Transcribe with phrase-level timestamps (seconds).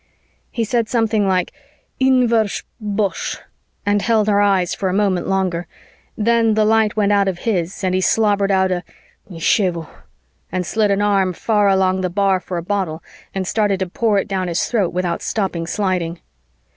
[0.49, 1.51] He said something like,
[1.99, 2.63] "Inversh...
[2.79, 3.37] bosh..."
[3.85, 5.67] and held our eyes for a moment longer.
[6.17, 8.83] Then the light went out of his and he slobbered out a
[9.29, 9.87] "Nichevo"
[10.51, 13.03] and slid an arm far along the bar for a bottle
[13.35, 16.19] and started to pour it down his throat without stopping sliding.